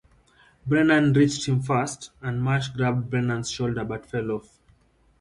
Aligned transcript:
Brennan 0.65 1.13
reached 1.13 1.47
him 1.47 1.61
first, 1.61 2.09
and 2.23 2.41
Marsh 2.41 2.69
grabbed 2.69 3.11
Brennan's 3.11 3.51
shoulder 3.51 3.85
but 3.85 4.07
fell 4.09 4.31
off. 4.31 4.57